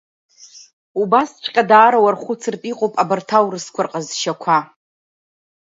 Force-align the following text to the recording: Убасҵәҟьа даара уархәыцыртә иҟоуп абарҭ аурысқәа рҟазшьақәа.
Убасҵәҟьа 1.01 1.63
даара 1.69 1.99
уархәыцыртә 2.03 2.65
иҟоуп 2.71 2.93
абарҭ 3.01 3.29
аурысқәа 3.37 3.81
рҟазшьақәа. 3.85 4.57